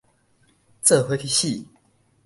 [0.81, 1.63] 做伙去死